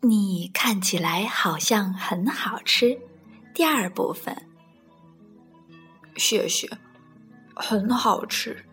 [0.00, 2.98] 你看起来好像很好吃。
[3.52, 4.46] 第二部分，
[6.16, 6.70] 谢谢，
[7.56, 8.64] 很好吃，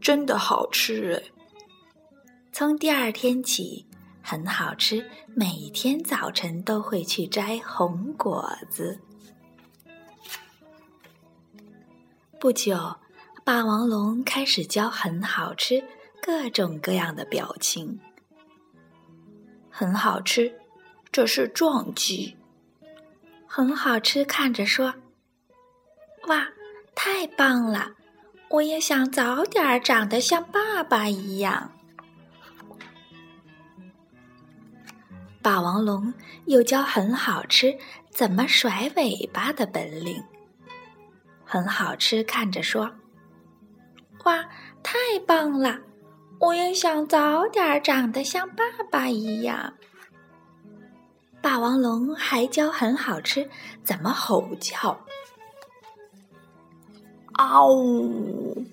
[0.00, 1.22] 真的好吃哎。
[2.52, 3.86] 从第二天起，
[4.22, 8.98] 很好吃，每天早晨都会去摘红果子。
[12.40, 12.96] 不久，
[13.44, 15.84] 霸王龙开始教很好吃
[16.22, 18.00] 各种各样的表情。
[19.70, 20.60] 很好吃，
[21.12, 22.36] 这是撞击。
[23.46, 24.94] 很好吃，看着说
[26.26, 26.48] ：“哇，
[26.94, 27.92] 太棒了！
[28.48, 31.70] 我也想早点长得像爸爸一样。”
[35.42, 36.14] 霸王龙
[36.46, 37.76] 又教很好吃
[38.10, 40.24] 怎么甩尾巴的本领。
[41.44, 42.90] 很好吃，看着说
[44.24, 44.42] ：“哇，
[44.82, 45.78] 太棒了！”
[46.40, 49.74] 我也想早点长得像爸爸一样。
[51.42, 53.48] 霸王龙还教很好吃，
[53.82, 54.96] 怎么吼叫？
[57.32, 58.64] 嗷呜！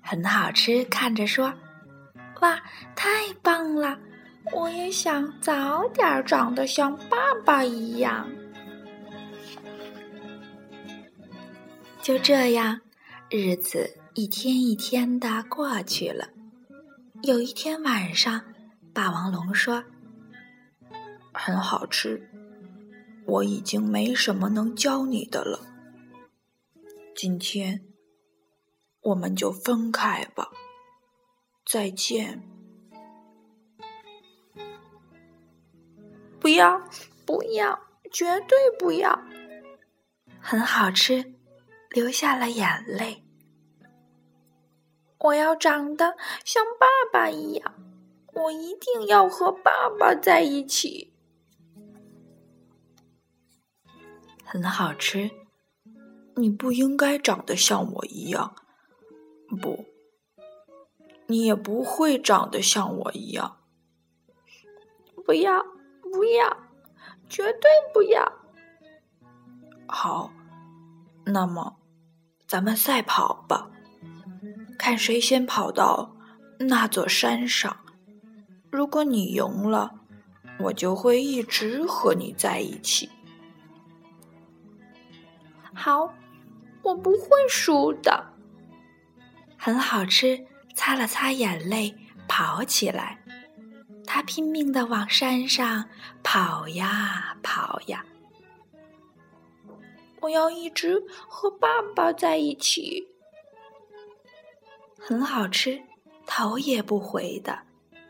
[0.00, 1.52] 很好吃，看着说
[2.40, 2.58] ：“哇，
[2.94, 3.08] 太
[3.42, 3.98] 棒了！
[4.54, 8.26] 我也想早点长得像爸爸一样。”
[12.00, 12.80] 就这样，
[13.28, 16.28] 日子一天一天的过去了。
[17.22, 18.40] 有一天晚上，
[18.94, 19.82] 霸王龙说
[21.40, 22.28] ：“很好吃，
[23.24, 25.60] 我已经没什么能教你的了。
[27.14, 27.86] 今天
[29.02, 30.50] 我们就分开吧，
[31.64, 32.42] 再见。”
[36.40, 36.82] 不要，
[37.24, 37.78] 不要，
[38.10, 39.22] 绝对不要！
[40.40, 41.34] 很好吃，
[41.90, 43.24] 流下了眼泪。
[45.20, 47.74] 我要长得像爸爸一样，
[48.34, 51.07] 我一定要和爸爸在一起。
[54.50, 55.30] 很好吃，
[56.34, 58.54] 你不应该长得像我一样，
[59.60, 59.84] 不，
[61.26, 63.58] 你也不会长得像我一样。
[65.26, 65.62] 不要，
[66.10, 66.56] 不要，
[67.28, 68.32] 绝对不要！
[69.86, 70.32] 好，
[71.26, 71.76] 那么
[72.46, 73.70] 咱们赛跑吧。
[74.78, 76.16] 看谁先跑到
[76.60, 77.76] 那座山上。
[78.70, 80.00] 如果你赢了，
[80.58, 83.10] 我就会一直和你在一起。
[85.78, 86.12] 好，
[86.82, 88.26] 我不会输的。
[89.56, 90.44] 很好吃，
[90.74, 91.94] 擦了擦眼泪，
[92.26, 93.16] 跑起来。
[94.04, 95.88] 他拼命的往山上
[96.24, 98.04] 跑呀跑呀。
[100.20, 103.06] 我要一直和爸爸在一起。
[104.98, 105.80] 很好吃，
[106.26, 107.56] 头也不回的，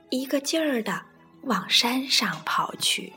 [0.09, 1.05] 一个劲儿的
[1.43, 3.13] 往山上跑去。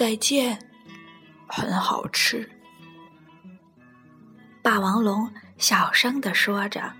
[0.00, 0.58] 再见，
[1.46, 2.50] 很好吃。
[4.62, 6.90] 霸王龙小声的说着，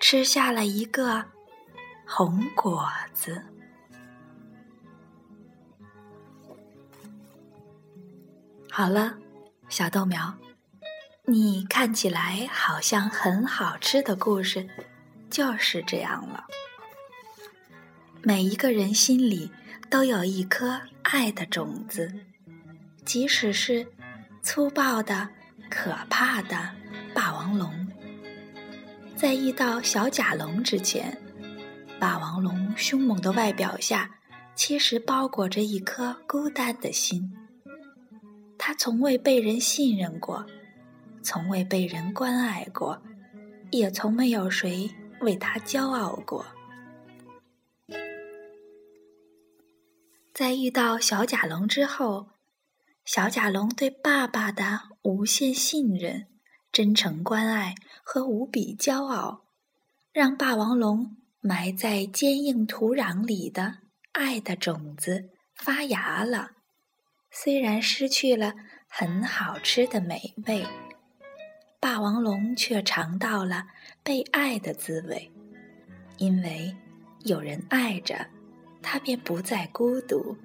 [0.00, 1.24] 吃下了一个
[2.06, 3.44] 红果子。
[8.70, 9.18] 好了。
[9.68, 10.32] 小豆苗，
[11.24, 14.68] 你看起来好像很好吃的故事，
[15.28, 16.46] 就是这样了。
[18.22, 19.50] 每一个人心里
[19.90, 20.80] 都有一颗
[21.12, 22.08] 爱的种子，
[23.04, 23.84] 即使是
[24.42, 25.28] 粗暴的、
[25.68, 26.70] 可怕的
[27.12, 27.68] 霸王龙，
[29.16, 31.20] 在遇到小甲龙之前，
[31.98, 34.08] 霸王龙凶猛的外表下，
[34.54, 37.36] 其实包裹着一颗孤单的心。
[38.56, 40.46] 他从未被人信任过，
[41.22, 43.02] 从未被人关爱过，
[43.72, 44.88] 也从没有谁
[45.22, 46.46] 为他骄傲过。
[50.40, 52.28] 在遇到小甲龙之后，
[53.04, 56.28] 小甲龙对爸爸的无限信任、
[56.72, 59.42] 真诚关爱和无比骄傲，
[60.14, 63.80] 让霸王龙埋在坚硬土壤里的
[64.12, 66.52] 爱的种子发芽了。
[67.30, 68.54] 虽然失去了
[68.88, 70.64] 很好吃的美味，
[71.78, 73.66] 霸王龙却尝到了
[74.02, 75.30] 被爱的滋味。
[76.16, 76.74] 因为
[77.24, 78.26] 有人爱着，
[78.82, 80.36] 他便不再孤独。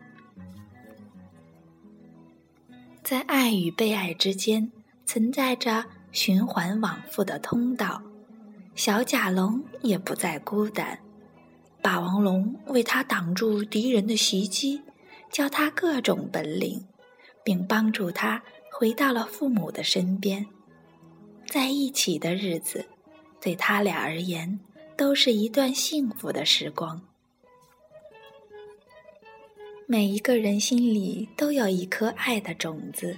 [3.03, 4.71] 在爱与被爱之间，
[5.05, 8.01] 存在着循环往复的通道。
[8.75, 10.99] 小甲龙也不再孤单，
[11.81, 14.81] 霸王龙为他挡住敌人的袭击。
[15.31, 16.85] 教他各种本领，
[17.43, 18.41] 并帮助他
[18.71, 20.45] 回到了父母的身边。
[21.47, 22.85] 在一起的日子，
[23.41, 24.59] 对他俩而言
[24.95, 27.01] 都是一段幸福的时光。
[29.87, 33.15] 每一个人心里都有一颗爱的种子，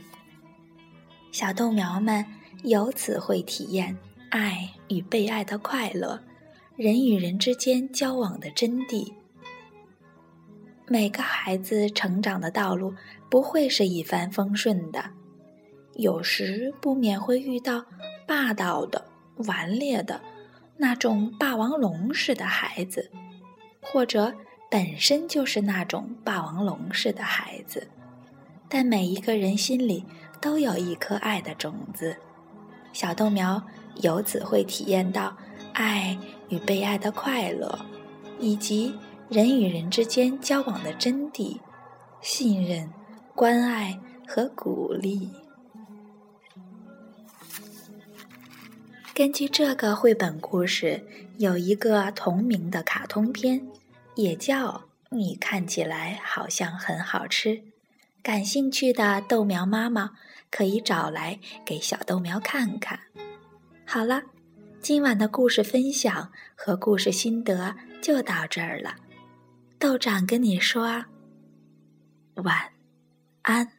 [1.31, 2.25] 小豆苗们
[2.63, 3.97] 由此会体验
[4.29, 6.21] 爱与被爱的快乐，
[6.75, 9.13] 人与人之间交往的真谛。
[10.87, 12.93] 每个孩子成长的道路
[13.29, 15.11] 不会是一帆风顺的，
[15.95, 17.85] 有时不免会遇到
[18.27, 19.05] 霸道的、
[19.47, 20.19] 顽劣的
[20.75, 23.09] 那种霸王龙似的孩子，
[23.81, 24.33] 或者
[24.69, 27.87] 本身就是那种霸王龙似的孩子。
[28.69, 30.05] 但每一个人心里
[30.41, 32.15] 都有一颗爱的种子，
[32.91, 33.61] 小豆苗
[34.01, 35.35] 由此会体验到
[35.73, 36.17] 爱
[36.49, 37.79] 与被爱的快乐，
[38.39, 38.95] 以及。
[39.29, 41.57] 人与人之间交往的真谛：
[42.21, 42.89] 信任、
[43.35, 45.29] 关爱和鼓励。
[49.13, 51.05] 根据这个绘本故事，
[51.39, 53.67] 有一个同名的卡通片，
[54.17, 54.67] 也叫
[55.11, 57.49] 《你看起来好像很好吃》。
[58.23, 60.11] 感兴趣的豆苗妈妈
[60.49, 62.99] 可以找来给小豆苗看看。
[63.85, 64.23] 好了，
[64.81, 68.95] 今晚的故事分享和故事心得就到这儿了。
[69.77, 71.05] 豆长跟你说
[72.35, 72.73] 晚
[73.43, 73.76] 安。